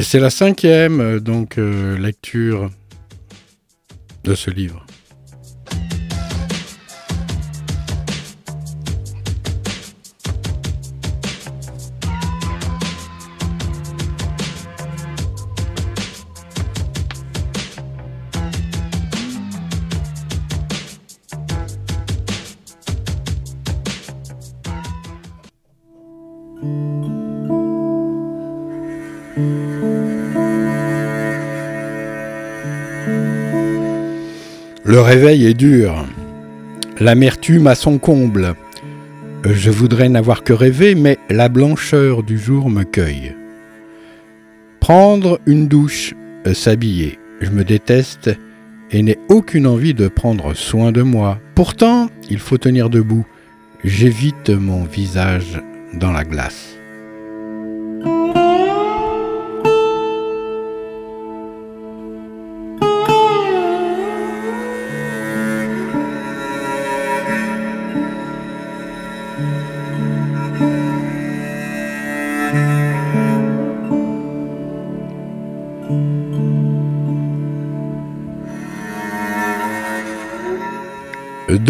[0.00, 2.70] Et c'est la cinquième euh, donc euh, lecture
[4.24, 4.86] de ce livre.
[34.90, 36.04] Le réveil est dur.
[36.98, 38.56] L'amertume a son comble.
[39.48, 43.36] Je voudrais n'avoir que rêvé, mais la blancheur du jour me cueille.
[44.80, 46.16] Prendre une douche,
[46.54, 47.20] s'habiller.
[47.40, 48.36] Je me déteste
[48.90, 51.38] et n'ai aucune envie de prendre soin de moi.
[51.54, 53.24] Pourtant, il faut tenir debout.
[53.84, 55.62] J'évite mon visage
[55.94, 56.69] dans la glace.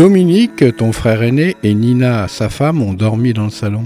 [0.00, 3.82] Dominique, ton frère aîné, et Nina, sa femme, ont dormi dans le salon.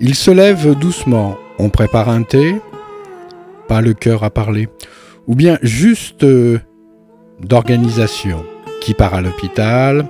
[0.00, 1.36] Ils se lèvent doucement.
[1.58, 2.54] On prépare un thé,
[3.68, 4.66] pas le cœur à parler,
[5.26, 6.58] ou bien juste euh,
[7.38, 8.46] d'organisation.
[8.80, 10.08] Qui part à l'hôpital,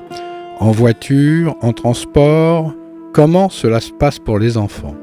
[0.61, 2.73] en voiture, en transport,
[3.13, 4.95] comment cela se passe pour les enfants?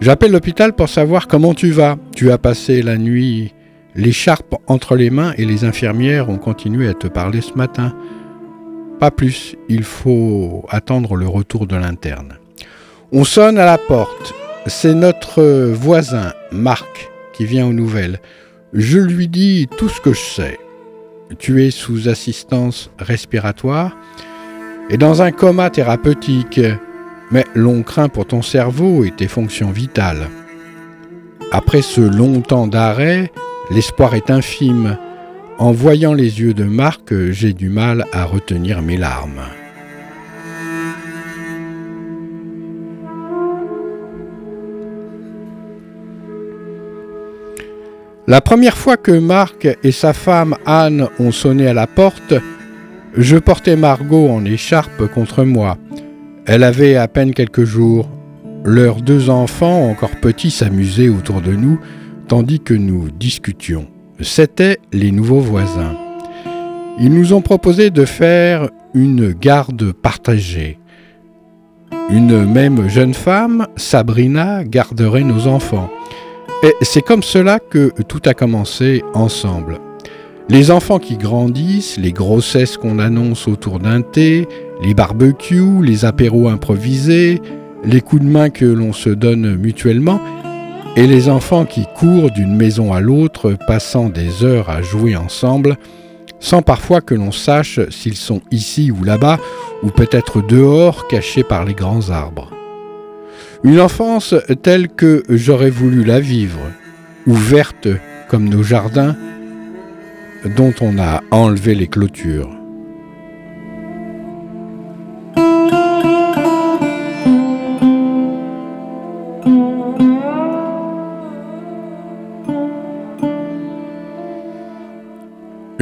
[0.00, 1.96] J'appelle l'hôpital pour savoir comment tu vas.
[2.14, 3.52] Tu as passé la nuit
[3.96, 7.92] l'écharpe entre les mains et les infirmières ont continué à te parler ce matin.
[9.00, 12.38] Pas plus, il faut attendre le retour de l'interne.
[13.12, 14.34] On sonne à la porte.
[14.66, 18.20] C'est notre voisin, Marc, qui vient aux nouvelles.
[18.72, 20.58] Je lui dis tout ce que je sais.
[21.38, 23.96] Tu es sous assistance respiratoire
[24.90, 26.60] et dans un coma thérapeutique,
[27.30, 30.28] mais l'on craint pour ton cerveau et tes fonctions vitales.
[31.52, 33.30] Après ce long temps d'arrêt,
[33.70, 34.98] l'espoir est infime.
[35.58, 39.42] En voyant les yeux de Marc, j'ai du mal à retenir mes larmes.
[48.28, 52.34] La première fois que Marc et sa femme Anne ont sonné à la porte,
[53.16, 55.76] je portais Margot en écharpe contre moi.
[56.46, 58.08] Elle avait à peine quelques jours.
[58.64, 61.80] Leurs deux enfants, encore petits, s'amusaient autour de nous,
[62.28, 63.88] tandis que nous discutions.
[64.20, 65.94] C'étaient les nouveaux voisins.
[66.98, 70.78] Ils nous ont proposé de faire une garde partagée.
[72.10, 75.88] Une même jeune femme, Sabrina, garderait nos enfants.
[76.64, 79.78] Et c'est comme cela que tout a commencé ensemble.
[80.48, 84.48] Les enfants qui grandissent, les grossesses qu'on annonce autour d'un thé,
[84.82, 87.40] les barbecues, les apéros improvisés,
[87.84, 90.20] les coups de main que l'on se donne mutuellement,
[90.96, 95.76] et les enfants qui courent d'une maison à l'autre, passant des heures à jouer ensemble,
[96.40, 99.38] sans parfois que l'on sache s'ils sont ici ou là-bas,
[99.82, 102.50] ou peut-être dehors, cachés par les grands arbres.
[103.64, 106.60] Une enfance telle que j'aurais voulu la vivre,
[107.26, 107.88] ouverte
[108.28, 109.16] comme nos jardins
[110.56, 112.57] dont on a enlevé les clôtures.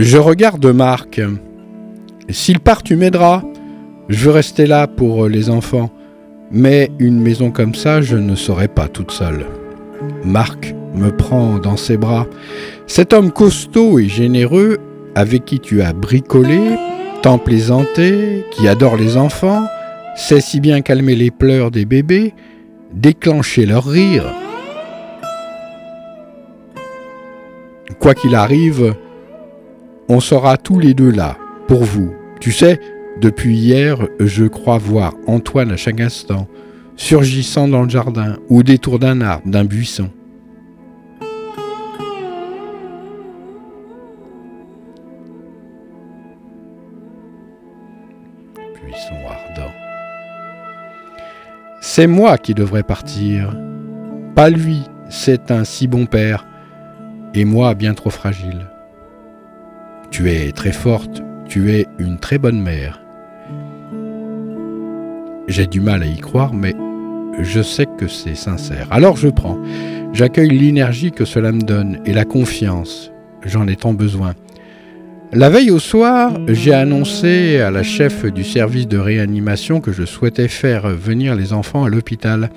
[0.06, 1.20] Je regarde Marc.
[2.28, 3.42] S'il part, tu m'aideras.
[4.08, 5.90] Je veux rester là pour les enfants.
[6.52, 9.46] Mais une maison comme ça, je ne serai pas toute seule.
[10.22, 12.28] Marc me prend dans ses bras.
[12.86, 14.78] Cet homme costaud et généreux,
[15.16, 16.60] avec qui tu as bricolé,
[17.22, 19.66] tant plaisanté, qui adore les enfants,
[20.14, 22.32] sait si bien calmer les pleurs des bébés,
[22.92, 24.32] déclencher leur rire.
[27.98, 28.94] Quoi qu'il arrive,
[30.08, 31.36] on sera tous les deux là,
[31.66, 32.14] pour vous.
[32.40, 32.80] Tu sais,
[33.20, 36.46] depuis hier, je crois voir Antoine à chaque instant,
[36.96, 40.10] surgissant dans le jardin, ou détour d'un arbre, d'un buisson.
[48.74, 49.72] Buisson ardent.
[51.80, 53.56] C'est moi qui devrais partir.
[54.34, 56.46] Pas lui, c'est un si bon père,
[57.34, 58.66] et moi bien trop fragile.
[60.16, 63.02] Tu es très forte, tu es une très bonne mère.
[65.46, 66.74] J'ai du mal à y croire, mais
[67.42, 68.88] je sais que c'est sincère.
[68.90, 69.58] Alors je prends.
[70.14, 73.12] J'accueille l'énergie que cela me donne et la confiance.
[73.44, 74.32] J'en ai tant besoin.
[75.34, 80.06] La veille au soir, j'ai annoncé à la chef du service de réanimation que je
[80.06, 82.48] souhaitais faire venir les enfants à l'hôpital.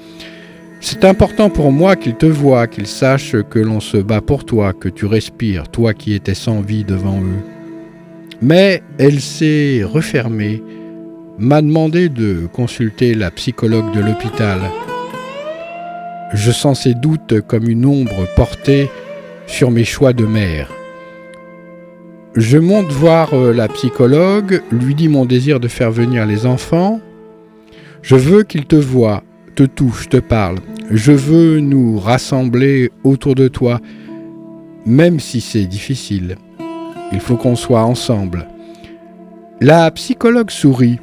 [0.82, 4.74] C'est important pour moi qu'ils te voient, qu'ils sachent que l'on se bat pour toi,
[4.74, 7.44] que tu respires, toi qui étais sans vie devant eux.
[8.42, 10.64] Mais elle s'est refermée
[11.40, 14.60] m'a demandé de consulter la psychologue de l'hôpital.
[16.34, 18.90] Je sens ses doutes comme une ombre portée
[19.48, 20.70] sur mes choix de mère.
[22.36, 27.00] Je monte voir euh, la psychologue, lui dis mon désir de faire venir les enfants.
[28.02, 29.24] Je veux qu'ils te voient,
[29.60, 30.60] te touchent, te parlent.
[30.90, 33.82] Je veux nous rassembler autour de toi,
[34.86, 36.38] même si c'est difficile.
[37.12, 38.48] Il faut qu'on soit ensemble.
[39.60, 41.00] La psychologue sourit.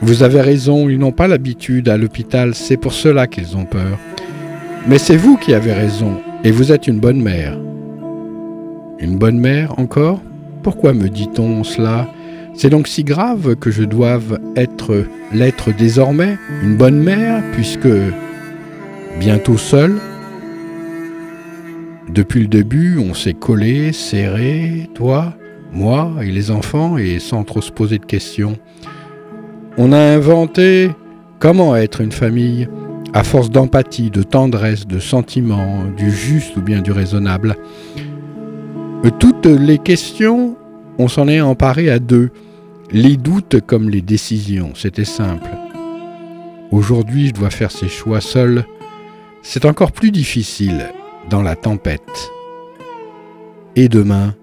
[0.00, 3.98] Vous avez raison, ils n'ont pas l'habitude à l'hôpital, c'est pour cela qu'ils ont peur.
[4.86, 7.58] Mais c'est vous qui avez raison, et vous êtes une bonne mère.
[9.00, 10.20] Une bonne mère encore?
[10.62, 12.06] Pourquoi me dit-on cela?
[12.56, 17.88] C'est donc si grave que je doive être l'être désormais, une bonne mère, puisque
[19.18, 19.96] bientôt seule
[22.08, 25.34] Depuis le début, on s'est collé, serré, toi,
[25.72, 28.56] moi et les enfants, et sans trop se poser de questions.
[29.76, 30.90] On a inventé
[31.40, 32.68] comment être une famille
[33.14, 37.56] à force d'empathie, de tendresse, de sentiment, du juste ou bien du raisonnable.
[39.18, 40.56] Toutes les questions,
[40.98, 42.30] on s'en est emparé à deux.
[42.90, 45.50] Les doutes comme les décisions, c'était simple.
[46.70, 48.64] Aujourd'hui, je dois faire ces choix seul.
[49.42, 50.86] C'est encore plus difficile
[51.28, 52.30] dans la tempête.
[53.76, 54.34] Et demain?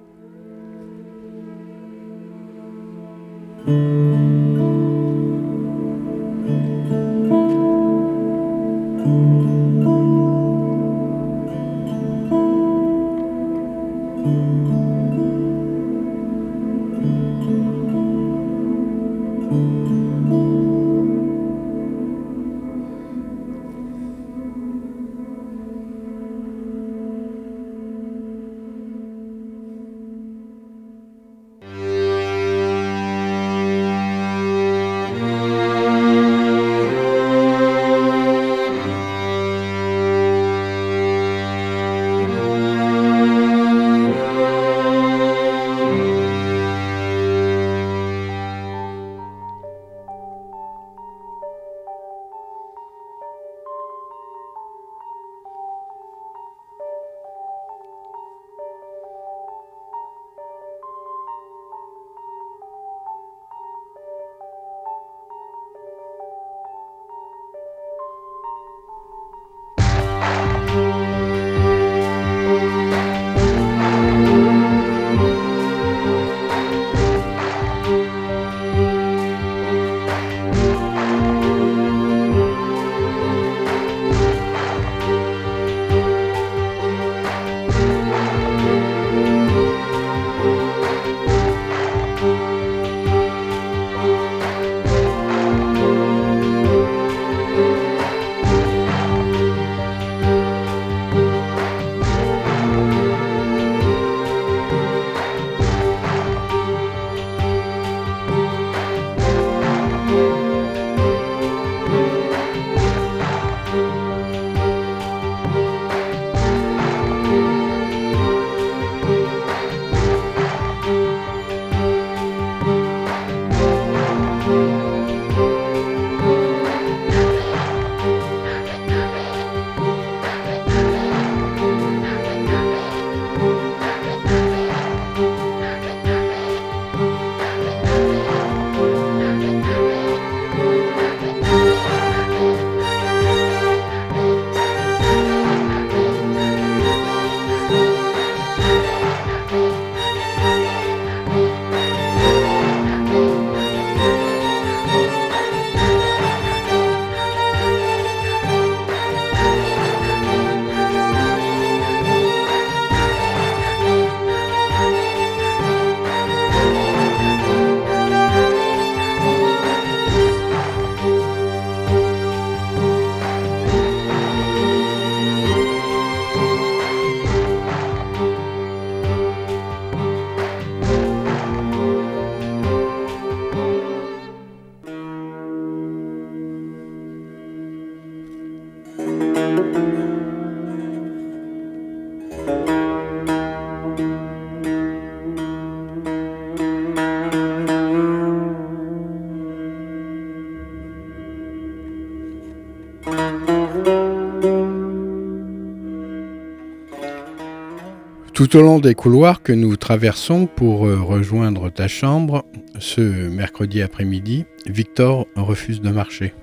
[208.41, 212.43] Tout au long des couloirs que nous traversons pour euh, rejoindre ta chambre,
[212.79, 216.33] ce mercredi après-midi, Victor refuse de marcher.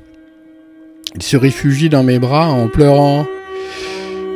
[1.16, 3.26] Il se réfugie dans mes bras en pleurant.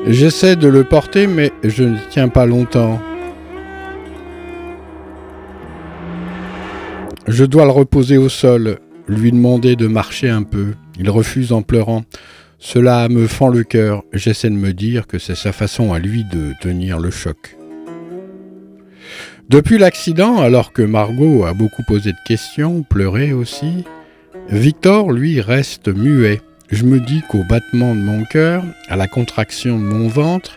[0.08, 3.00] J'essaie de le porter, mais je ne tiens pas longtemps.
[7.28, 10.74] Je dois le reposer au sol, lui demander de marcher un peu.
[10.98, 12.02] Il refuse en pleurant.
[12.64, 14.04] Cela me fend le cœur.
[14.12, 17.56] J'essaie de me dire que c'est sa façon à lui de tenir le choc.
[19.48, 23.84] Depuis l'accident, alors que Margot a beaucoup posé de questions, pleuré aussi,
[24.48, 26.40] Victor, lui, reste muet.
[26.70, 30.56] Je me dis qu'au battement de mon cœur, à la contraction de mon ventre,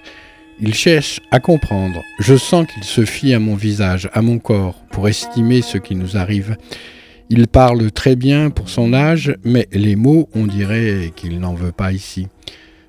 [0.61, 2.03] il cherche à comprendre.
[2.19, 5.95] Je sens qu'il se fie à mon visage, à mon corps, pour estimer ce qui
[5.95, 6.55] nous arrive.
[7.29, 11.71] Il parle très bien pour son âge, mais les mots, on dirait qu'il n'en veut
[11.71, 12.27] pas ici.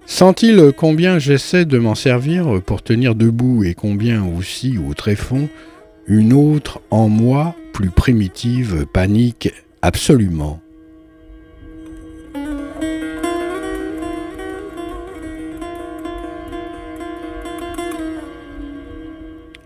[0.04, 5.48] Sent-il combien j'essaie de m'en servir pour tenir debout et combien aussi, au tréfonds,
[6.06, 9.52] une autre en moi, plus primitive, panique
[9.82, 10.60] absolument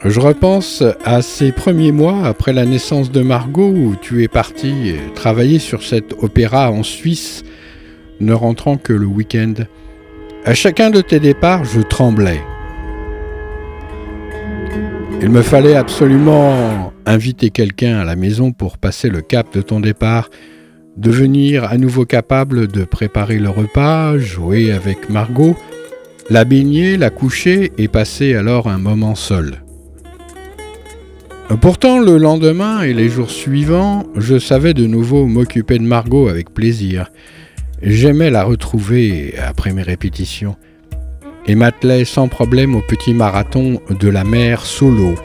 [0.05, 4.95] Je repense à ces premiers mois après la naissance de Margot où tu es parti
[5.15, 7.45] travailler sur cet opéra en Suisse,
[8.19, 9.53] ne rentrant que le week-end.
[10.47, 12.41] À chacun de tes départs, je tremblais.
[15.21, 19.81] Il me fallait absolument inviter quelqu'un à la maison pour passer le cap de ton
[19.81, 20.31] départ,
[20.97, 25.59] devenir à nouveau capable de préparer le repas, jouer avec Margot,
[26.31, 29.61] la baigner, la coucher et passer alors un moment seul.
[31.59, 36.55] Pourtant, le lendemain et les jours suivants, je savais de nouveau m'occuper de Margot avec
[36.55, 37.11] plaisir.
[37.83, 40.55] J'aimais la retrouver après mes répétitions
[41.47, 45.17] et m'attelais sans problème au petit marathon de la mer solo.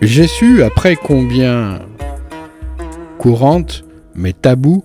[0.00, 1.80] J'ai su après combien
[3.18, 4.84] courante, mais taboue,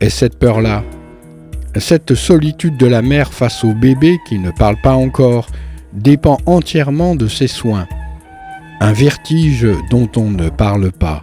[0.00, 0.82] est cette peur-là.
[1.76, 5.46] Cette solitude de la mère face au bébé qui ne parle pas encore
[5.92, 7.86] dépend entièrement de ses soins
[8.80, 11.22] un vertige dont on ne parle pas.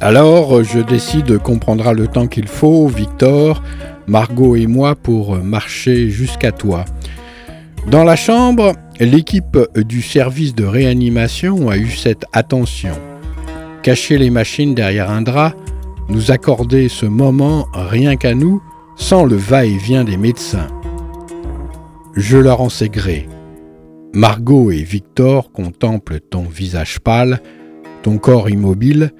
[0.00, 3.62] Alors, je décide qu'on prendra le temps qu'il faut, Victor,
[4.08, 6.84] Margot et moi, pour marcher jusqu'à toi.
[7.88, 12.94] Dans la chambre, l'équipe du service de réanimation a eu cette attention.
[13.82, 15.54] Cacher les machines derrière un drap,
[16.08, 18.60] nous accorder ce moment rien qu'à nous,
[18.96, 20.68] sans le va-et-vient des médecins.
[22.14, 23.28] Je leur en sais gré.
[24.14, 27.40] Margot et Victor contemplent ton visage pâle,
[28.02, 29.12] ton corps immobile,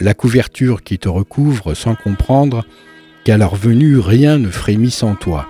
[0.00, 2.64] la couverture qui te recouvre sans comprendre
[3.24, 5.46] qu'à leur venue rien ne frémit sans toi.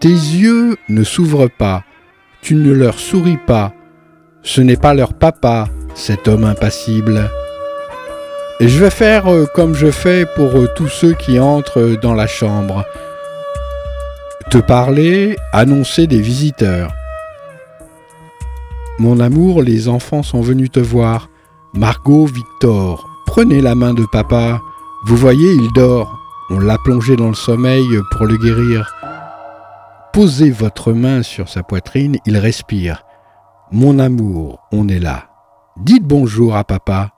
[0.00, 1.84] Tes yeux ne s'ouvrent pas,
[2.40, 3.74] tu ne leur souris pas,
[4.42, 7.28] ce n'est pas leur papa, cet homme impassible.
[8.60, 12.26] Je vais faire euh, comme je fais pour euh, tous ceux qui entrent dans la
[12.26, 12.84] chambre.
[14.50, 16.92] Te parler, annoncer des visiteurs.
[18.98, 21.30] Mon amour, les enfants sont venus te voir.
[21.72, 24.60] Margot, Victor, prenez la main de papa.
[25.06, 26.18] Vous voyez, il dort.
[26.50, 28.94] On l'a plongé dans le sommeil pour le guérir.
[30.12, 33.04] Posez votre main sur sa poitrine, il respire.
[33.72, 35.28] Mon amour, on est là.
[35.78, 37.12] Dites bonjour à papa.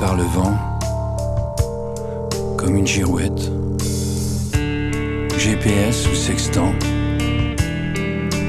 [0.00, 0.54] Par le vent,
[2.56, 3.50] comme une girouette,
[5.36, 6.72] GPS ou sextant,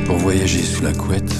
[0.06, 1.34] pour voyager sous la couette.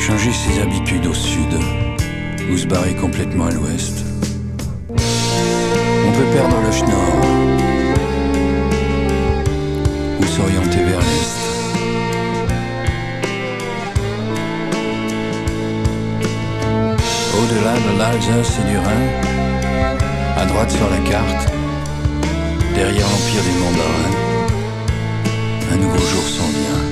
[0.00, 1.54] Changer ses habitudes au sud,
[2.50, 4.04] ou se barrer complètement à l'ouest.
[4.90, 7.14] On peut perdre le schnorr,
[10.20, 11.51] ou s'orienter vers l'est.
[17.42, 19.04] Au-delà de l'Alsace et du Rhin,
[20.36, 21.52] à droite sur la carte,
[22.74, 24.14] derrière l'empire des mandarins,
[25.72, 26.82] un nouveau jour s'en vient.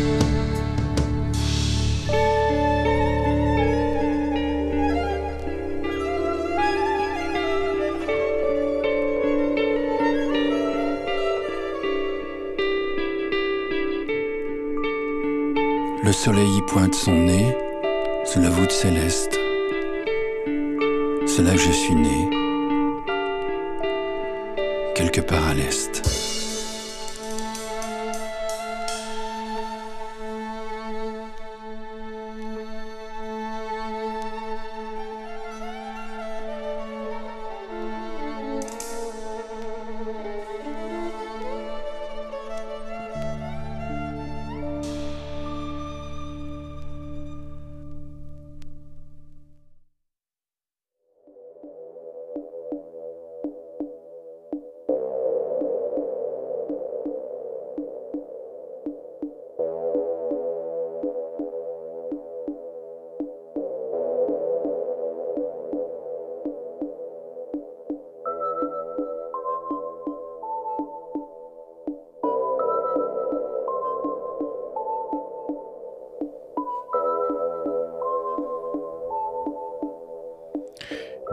[16.02, 17.56] Le soleil y pointe son nez
[18.24, 19.39] sous la voûte céleste.
[21.36, 22.28] C'est là que je suis né,
[24.96, 26.09] quelque part à l'est.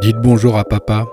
[0.08, 1.06] Dites bonjour à papa.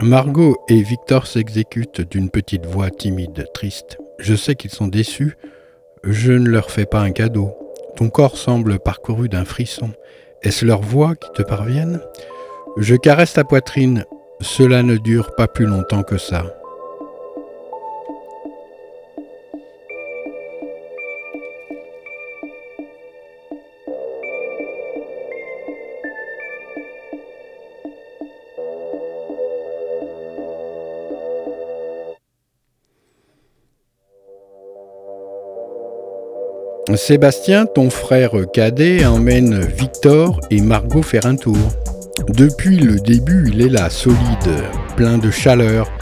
[0.00, 3.96] Margot et Victor s'exécutent d'une petite voix timide, triste.
[4.18, 5.36] Je sais qu'ils sont déçus.
[6.02, 7.52] Je ne leur fais pas un cadeau.
[7.94, 9.92] Ton corps semble parcouru d'un frisson.
[10.42, 12.00] Est-ce leur voix qui te parviennent?
[12.76, 14.04] Je caresse ta poitrine.
[14.40, 16.42] Cela ne dure pas plus longtemps que ça.
[37.06, 41.58] Sébastien, ton frère cadet, emmène Victor et Margot faire un tour.
[42.28, 44.16] Depuis le début, il est là, solide,
[44.96, 45.92] plein de chaleur,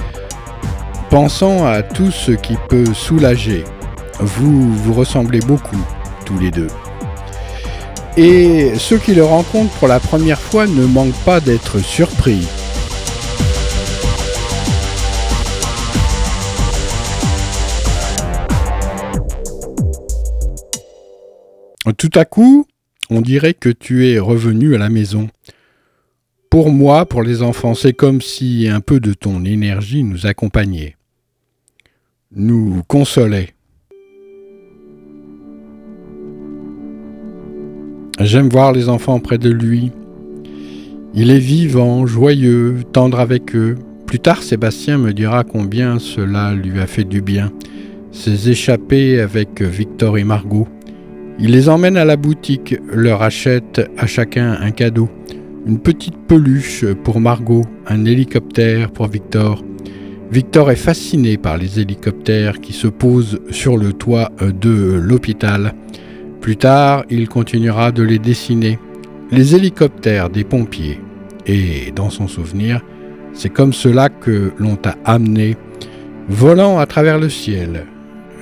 [1.10, 3.64] pensant à tout ce qui peut soulager.
[4.20, 5.84] Vous vous ressemblez beaucoup,
[6.24, 6.70] tous les deux.
[8.16, 12.46] Et ceux qui le rencontrent pour la première fois ne manquent pas d'être surpris.
[21.90, 22.66] Tout à coup,
[23.10, 25.28] on dirait que tu es revenu à la maison.
[26.48, 30.96] Pour moi, pour les enfants, c'est comme si un peu de ton énergie nous accompagnait,
[32.36, 33.54] nous consolait.
[38.20, 39.90] J'aime voir les enfants près de lui.
[41.14, 43.76] Il est vivant, joyeux, tendre avec eux.
[44.06, 47.50] Plus tard, Sébastien me dira combien cela lui a fait du bien,
[48.12, 50.68] ces échappées avec Victor et Margot.
[51.38, 55.08] Il les emmène à la boutique, leur achète à chacun un cadeau.
[55.66, 59.64] Une petite peluche pour Margot, un hélicoptère pour Victor.
[60.30, 65.74] Victor est fasciné par les hélicoptères qui se posent sur le toit de l'hôpital.
[66.40, 68.78] Plus tard, il continuera de les dessiner.
[69.30, 71.00] Les hélicoptères des pompiers.
[71.46, 72.82] Et dans son souvenir,
[73.32, 75.56] c'est comme cela que l'on t'a amené,
[76.28, 77.86] volant à travers le ciel,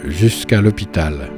[0.06, 1.30] jusqu'à l'hôpital.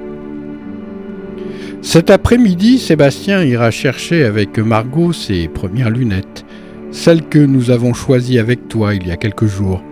[1.82, 6.44] Cet après-midi, Sébastien ira chercher avec Margot ses premières lunettes.
[6.92, 9.82] celle que nous avons choisie avec toi il y a quelques jours.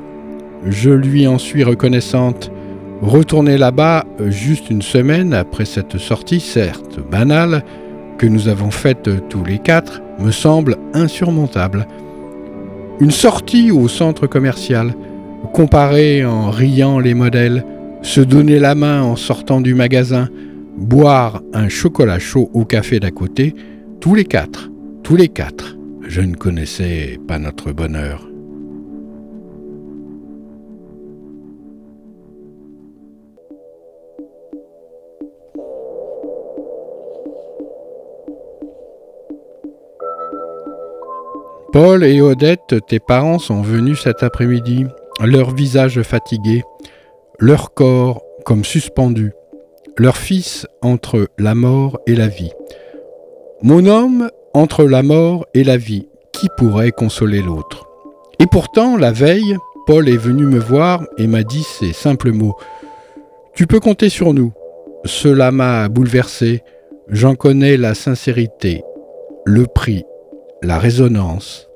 [0.67, 2.53] Je lui en suis reconnaissante.
[3.03, 7.65] Retourner là-bas juste une semaine après cette sortie, certes banale,
[8.19, 11.89] que nous avons faite tous les quatre, me semble insurmontable.
[13.01, 14.95] Une sortie au centre commercial,
[15.55, 17.65] comparer en riant les modèles,
[18.03, 20.29] se donner la main en sortant du magasin,
[20.81, 23.55] boire un chocolat chaud au café d'à côté,
[24.01, 24.71] tous les quatre,
[25.03, 25.77] tous les quatre.
[26.03, 28.27] Je ne connaissais pas notre bonheur.
[41.73, 44.87] Paul et Odette, tes parents sont venus cet après-midi,
[45.23, 46.65] leur visage fatigué,
[47.39, 49.33] leur corps comme suspendu,
[50.01, 52.53] leur fils entre la mort et la vie.
[53.61, 57.87] Mon homme entre la mort et la vie, qui pourrait consoler l'autre?
[58.39, 62.57] Et pourtant, la veille, Paul est venu me voir et m'a dit ces simples mots.
[63.55, 64.55] Tu peux compter sur nous.
[65.05, 66.63] Cela m'a bouleversé.
[67.09, 68.83] J'en connais la sincérité,
[69.45, 70.05] le prix
[70.63, 71.69] la résonance.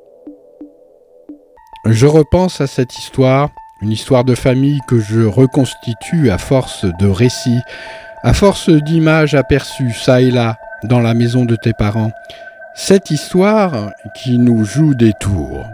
[1.87, 3.51] Je repense à cette histoire,
[3.83, 7.61] une histoire de famille que je reconstitue à force de récits,
[8.25, 12.11] à force d'images aperçues ça et là dans la maison de tes parents.
[12.75, 15.65] Cette histoire qui nous joue des tours.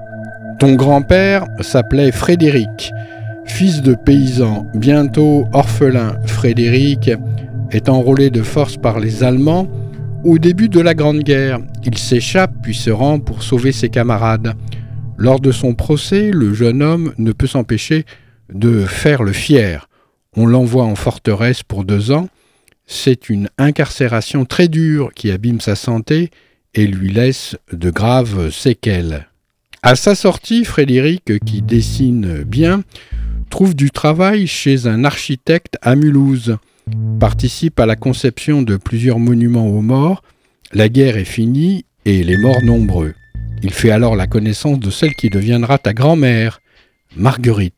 [0.59, 2.93] Ton grand-père s'appelait Frédéric,
[3.47, 6.17] fils de paysan, bientôt orphelin.
[6.27, 7.11] Frédéric
[7.71, 9.67] est enrôlé de force par les Allemands
[10.23, 14.53] au début de la Grande Guerre, il s'échappe puis se rend pour sauver ses camarades.
[15.17, 18.05] Lors de son procès, le jeune homme ne peut s'empêcher
[18.53, 19.89] de faire le fier.
[20.37, 22.29] On l'envoie en forteresse pour deux ans.
[22.93, 26.31] C'est une incarcération très dure qui abîme sa santé
[26.75, 29.29] et lui laisse de graves séquelles.
[29.85, 32.83] À sa sortie, Frédéric, qui dessine bien,
[33.49, 36.59] trouve du travail chez un architecte à Mulhouse
[37.21, 40.25] participe à la conception de plusieurs monuments aux morts,
[40.73, 43.15] la guerre est finie et les morts nombreux.
[43.63, 46.61] Il fait alors la connaissance de celle qui deviendra ta grand-mère,
[47.15, 47.75] Marguerite.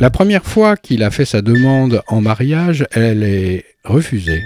[0.00, 4.42] La première fois qu'il a fait sa demande en mariage, elle est refusée.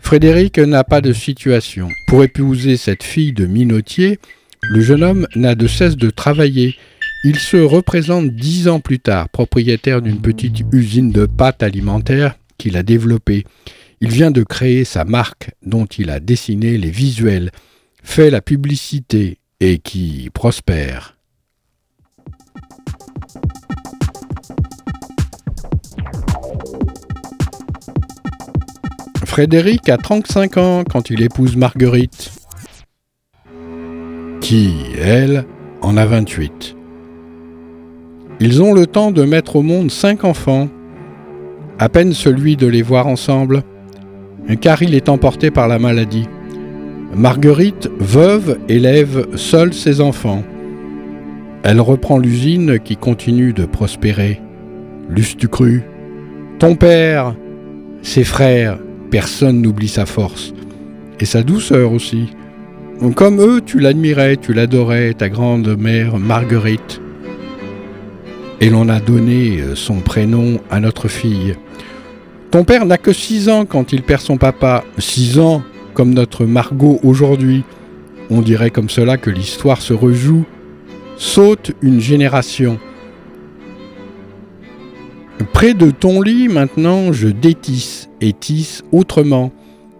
[0.00, 1.88] Frédéric n'a pas de situation.
[2.06, 4.18] Pour épouser cette fille de minotier,
[4.62, 6.74] le jeune homme n'a de cesse de travailler.
[7.24, 12.76] Il se représente dix ans plus tard, propriétaire d'une petite usine de pâtes alimentaires qu'il
[12.76, 13.44] a développé.
[14.00, 17.50] Il vient de créer sa marque dont il a dessiné les visuels,
[18.02, 21.13] fait la publicité et qui prospère.
[29.34, 32.30] Frédéric a 35 ans quand il épouse Marguerite,
[34.40, 35.44] qui, elle,
[35.82, 36.76] en a 28.
[38.38, 40.68] Ils ont le temps de mettre au monde cinq enfants
[41.80, 43.64] à peine celui de les voir ensemble,
[44.60, 46.28] car il est emporté par la maladie.
[47.12, 50.44] Marguerite, veuve, élève seule ses enfants.
[51.64, 54.40] Elle reprend l'usine qui continue de prospérer.
[55.08, 55.82] L'eusses-tu cru
[56.60, 57.34] Ton père,
[58.00, 58.78] ses frères,
[59.14, 60.52] personne n'oublie sa force.
[61.20, 62.34] Et sa douceur aussi.
[63.14, 67.00] Comme eux, tu l'admirais, tu l'adorais, ta grande mère Marguerite
[68.60, 71.54] et l'on a donné euh, son prénom à notre fille.
[72.50, 74.82] Ton père n'a que 6 ans quand il perd son papa.
[74.98, 77.62] 6 ans comme notre Margot aujourd'hui.
[78.30, 80.44] On dirait comme cela que l'histoire se rejoue.
[81.16, 82.80] Saute une génération.
[85.52, 89.52] Près de ton lit, maintenant, je détisse et tisse autrement.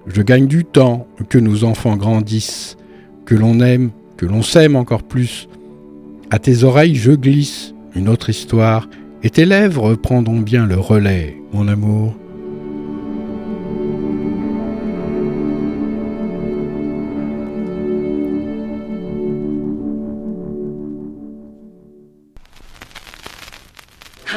[0.06, 2.76] Je gagne du temps, que nos enfants grandissent,
[3.24, 5.48] que l'on aime, que l'on s'aime encore plus.
[6.30, 8.88] À tes oreilles, je glisse, une autre histoire,
[9.22, 12.14] et tes lèvres prendront bien le relais, mon amour.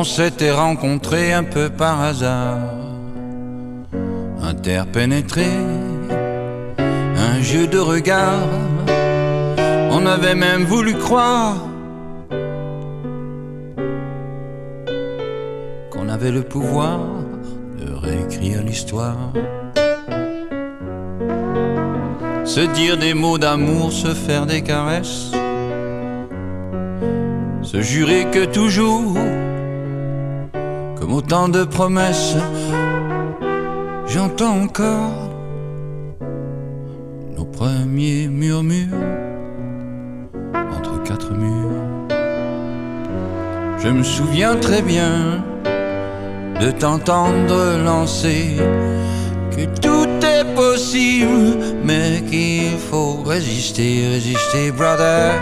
[0.00, 2.56] On s'était rencontrés un peu par hasard,
[4.42, 5.58] interpénétrés,
[6.78, 8.48] un jeu de regard.
[9.90, 11.56] On avait même voulu croire
[15.90, 17.00] qu'on avait le pouvoir
[17.78, 19.34] de réécrire l'histoire.
[22.46, 25.30] Se dire des mots d'amour, se faire des caresses,
[27.60, 29.18] se jurer que toujours
[31.00, 32.36] comme autant de promesses,
[34.06, 35.30] j'entends encore
[37.36, 39.08] nos premiers murmures
[40.76, 42.10] entre quatre murs.
[43.78, 45.42] Je me souviens très bien
[46.60, 48.56] de t'entendre lancer
[49.56, 55.40] que tout est possible, mais qu'il faut résister, résister, brother,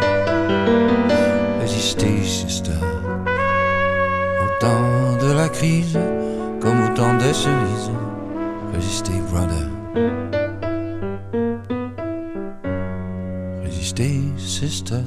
[1.60, 2.78] résister, sister
[5.38, 5.96] la crise
[6.60, 7.92] comme au temps des cerises.
[8.74, 9.68] Résistez, brother.
[13.62, 15.04] Résistez, sister.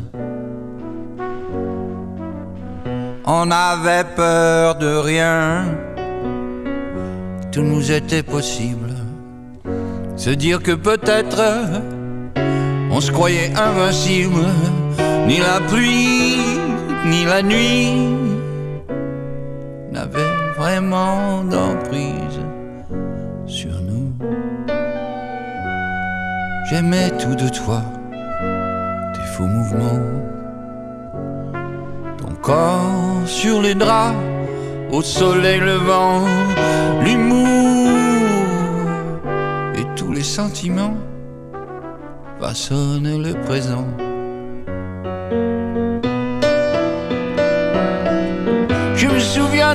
[3.25, 5.65] On avait peur de rien,
[7.51, 8.91] tout nous était possible.
[10.15, 11.43] Se dire que peut-être
[12.89, 14.45] on se croyait invincible,
[15.27, 16.37] ni la pluie,
[17.05, 18.20] ni la nuit
[20.89, 22.39] d'emprise
[23.45, 24.11] sur nous.
[26.69, 27.81] J'aimais tout de toi,
[29.13, 30.01] tes faux mouvements,
[32.17, 34.15] ton corps sur les draps,
[34.91, 36.25] au soleil levant,
[37.03, 37.47] l'humour
[39.75, 40.97] et tous les sentiments
[42.39, 43.87] façonnent le présent.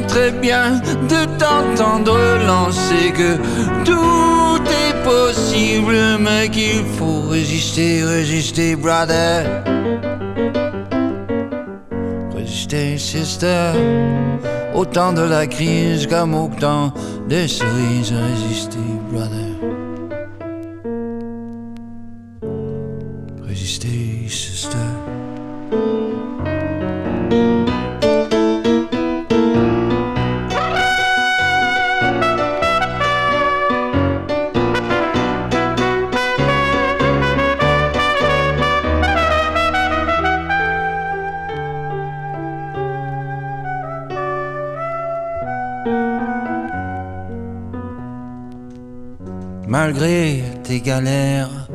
[0.00, 3.36] Très bien de t'entendre lancer que
[3.84, 9.46] tout est possible, mais qu'il faut résister, résister, brother.
[12.34, 13.72] Résister, sister,
[14.74, 16.92] au temps de la crise comme au temps
[17.28, 18.78] des cerises, résister,
[49.86, 51.68] malgré tes galères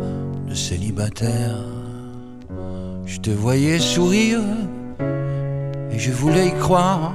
[0.50, 1.64] de célibataire.
[3.06, 4.42] Je te voyais sourire
[5.94, 7.14] et je voulais y croire.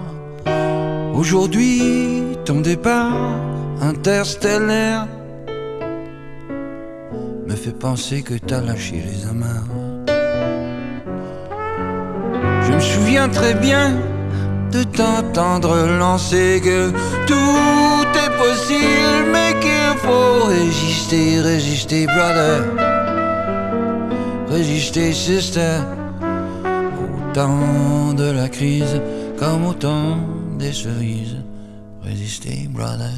[1.14, 3.36] Aujourd'hui, ton départ
[3.82, 5.06] interstellaire
[7.46, 9.74] me fait penser que t'as lâché les amarres.
[12.64, 13.86] Je me souviens très bien
[14.72, 16.90] de t'entendre lancer que
[17.26, 22.62] tout est possible, qu'il faut résister, résister, brother.
[24.48, 25.78] Résister, sister.
[27.02, 29.00] Au temps de la crise,
[29.38, 30.18] comme au temps
[30.58, 31.38] des cerises.
[32.02, 33.16] Résister, brother.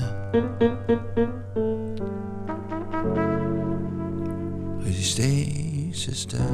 [4.85, 6.49] Résister, sister.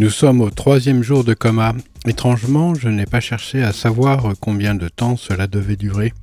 [0.00, 1.74] Nous sommes au troisième jour de coma.
[2.06, 6.14] Étrangement, je n'ai pas cherché à savoir combien de temps cela devait durer.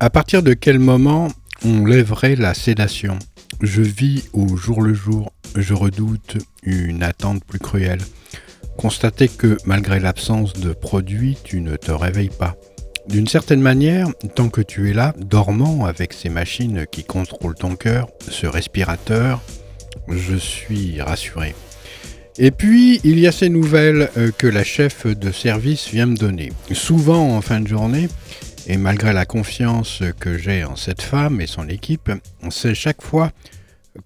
[0.00, 1.28] À partir de quel moment
[1.62, 3.18] on lèverait la sédation?
[3.60, 8.00] Je vis au jour le jour, je redoute une attente plus cruelle.
[8.78, 12.56] Constater que malgré l'absence de produit, tu ne te réveilles pas.
[13.10, 17.76] D'une certaine manière, tant que tu es là, dormant avec ces machines qui contrôlent ton
[17.76, 19.42] cœur, ce respirateur,
[20.08, 21.54] je suis rassuré.
[22.38, 26.16] Et puis, il y a ces nouvelles euh, que la chef de service vient me
[26.16, 26.52] donner.
[26.72, 28.08] Souvent en fin de journée,
[28.66, 32.10] et malgré la confiance que j'ai en cette femme et son équipe,
[32.50, 33.32] c'est chaque fois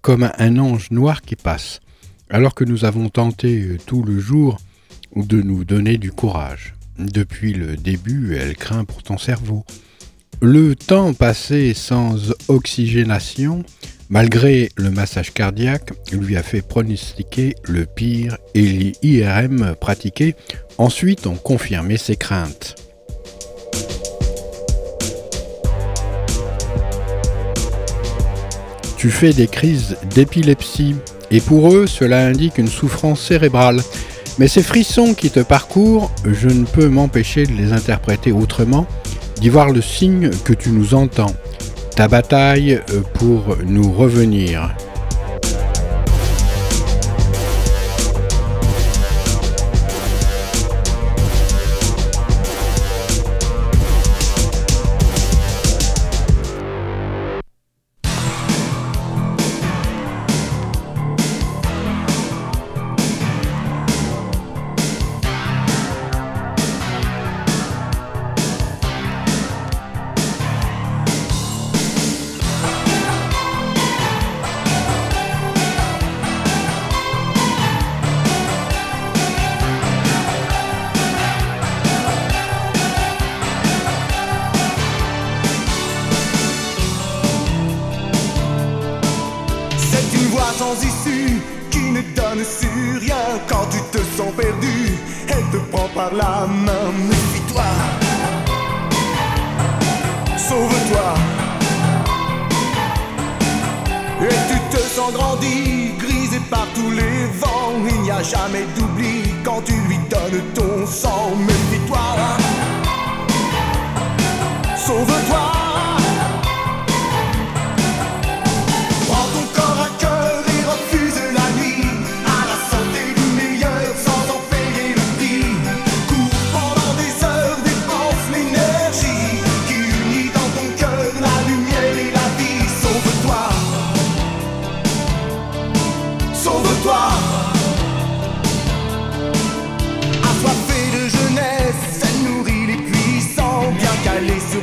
[0.01, 1.79] comme un ange noir qui passe,
[2.29, 4.57] alors que nous avons tenté euh, tout le jour
[5.15, 6.73] de nous donner du courage.
[6.97, 9.65] Depuis le début, elle craint pour ton cerveau.
[10.41, 13.63] Le temps passé sans oxygénation,
[14.09, 20.35] malgré le massage cardiaque, lui a fait pronostiquer le pire et l'IRM pratiqués
[20.77, 22.75] ensuite ont confirmé ses craintes.
[28.97, 30.95] Tu fais des crises d'épilepsie
[31.31, 33.81] et pour eux cela indique une souffrance cérébrale.
[34.37, 38.85] Mais ces frissons qui te parcourent, je ne peux m'empêcher de les interpréter autrement,
[39.39, 41.33] d'y voir le signe que tu nous entends,
[41.95, 42.81] ta bataille
[43.13, 44.75] pour nous revenir.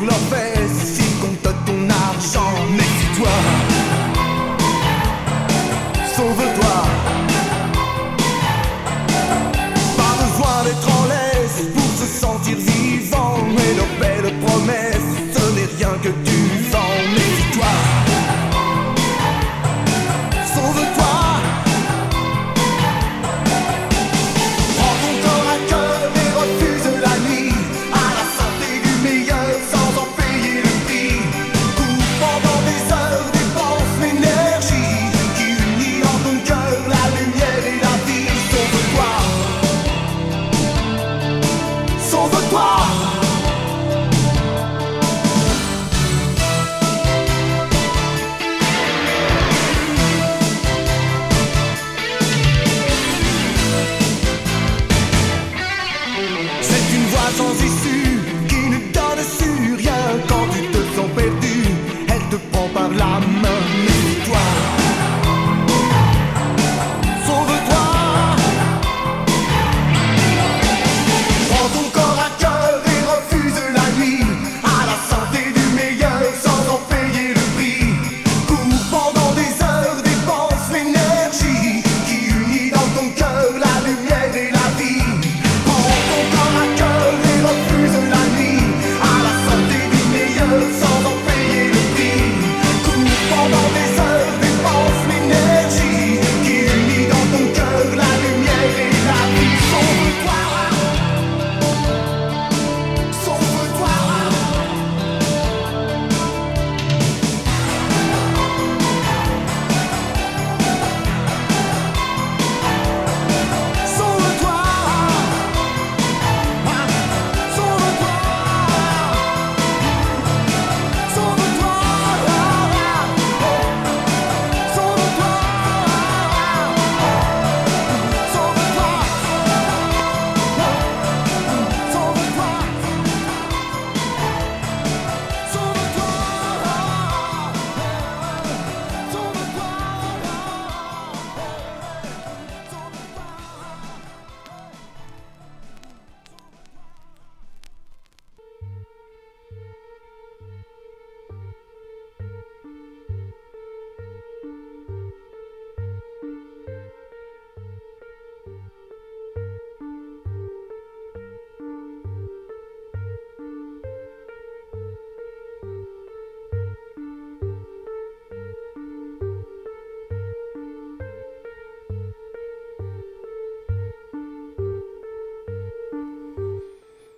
[0.09, 0.52] Assoiffé de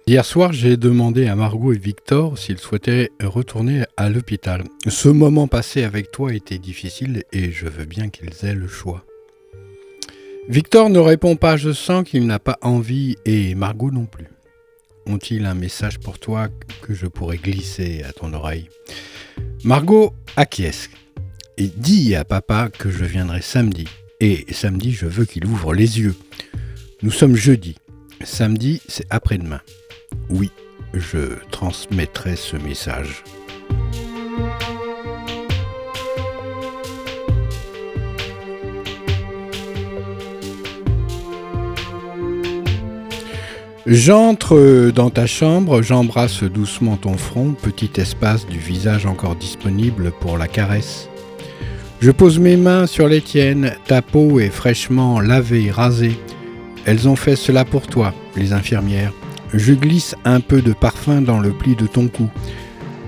[0.06, 4.62] Hier soir, j'ai demandé à Margot et Victor s'ils souhaitaient retourner à l'hôpital.
[4.86, 9.06] Ce moment passé avec toi était difficile et je veux bien qu'ils aient le choix.
[10.46, 14.26] Victor ne répond pas, je sens qu'il n'a pas envie et Margot non plus.
[15.06, 16.48] Ont-ils un message pour toi
[16.82, 18.68] que je pourrais glisser à ton oreille?
[19.64, 20.90] Margot acquiesce
[21.56, 23.86] et dit à papa que je viendrai samedi.
[24.20, 26.14] Et samedi, je veux qu'il ouvre les yeux.
[27.02, 27.76] Nous sommes jeudi.
[28.22, 29.60] Samedi, c'est après-demain.
[30.30, 30.50] Oui,
[30.94, 33.24] je transmettrai ce message.
[43.86, 50.38] J'entre dans ta chambre, j'embrasse doucement ton front, petit espace du visage encore disponible pour
[50.38, 51.10] la caresse.
[52.00, 56.18] Je pose mes mains sur les tiennes, ta peau est fraîchement lavée, rasée.
[56.86, 59.12] Elles ont fait cela pour toi, les infirmières.
[59.56, 62.28] Je glisse un peu de parfum dans le pli de ton cou.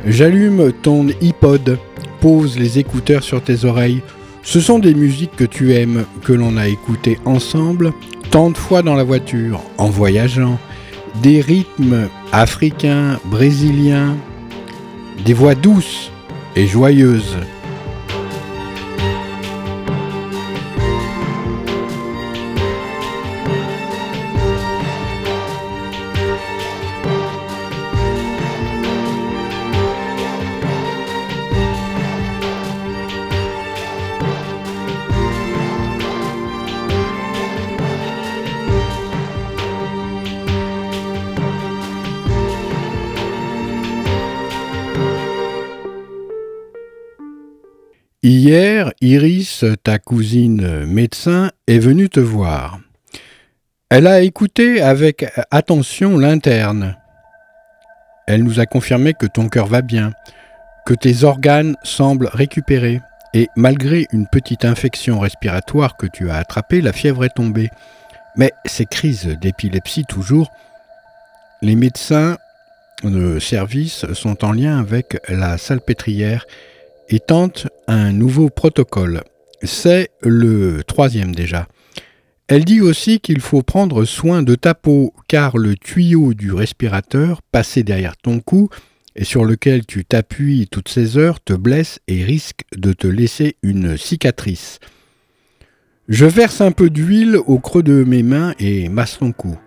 [0.06, 1.78] J'allume ton iPod,
[2.20, 4.00] pose les écouteurs sur tes oreilles.
[4.42, 7.92] Ce sont des musiques que tu aimes, que l'on a écoutées ensemble
[8.30, 10.58] tant de fois dans la voiture, en voyageant.
[11.22, 14.16] Des rythmes africains, brésiliens,
[15.24, 16.10] des voix douces
[16.54, 17.36] et joyeuses.
[49.06, 52.80] Iris, ta cousine médecin, est venue te voir.
[53.88, 56.96] Elle a écouté avec attention l'interne.
[58.26, 60.12] Elle nous a confirmé que ton cœur va bien,
[60.86, 63.00] que tes organes semblent récupérés,
[63.32, 67.70] et malgré une petite infection respiratoire que tu as attrapée, la fièvre est tombée.
[68.36, 70.50] Mais ces crises d'épilepsie toujours,
[71.62, 72.38] les médecins
[73.04, 76.44] de service sont en lien avec la salpêtrière
[77.08, 79.22] et tente un nouveau protocole.
[79.62, 81.68] C'est le troisième déjà.
[82.48, 87.42] Elle dit aussi qu'il faut prendre soin de ta peau car le tuyau du respirateur
[87.42, 88.68] passé derrière ton cou
[89.16, 93.56] et sur lequel tu t'appuies toutes ces heures te blesse et risque de te laisser
[93.62, 94.78] une cicatrice.
[96.08, 99.58] Je verse un peu d'huile au creux de mes mains et masse ton cou.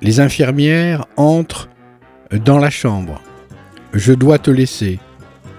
[0.00, 1.68] Les infirmières entrent
[2.30, 3.20] dans la chambre.
[3.92, 5.00] Je dois te laisser.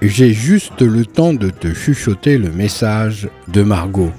[0.01, 4.11] J'ai juste le temps de te chuchoter le message de Margot.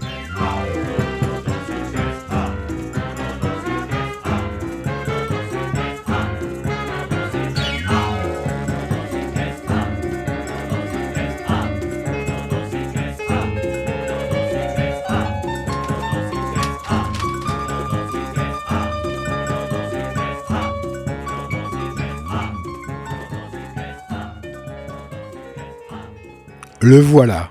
[26.80, 27.50] Le voilà.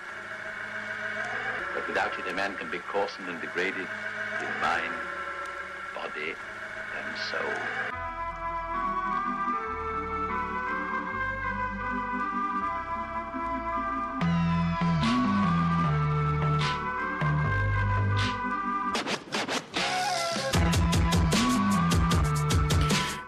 [1.73, 3.87] But without it, a man can be coarsened and degraded
[4.41, 4.93] in mind,
[5.93, 6.35] body,
[6.97, 7.90] and soul.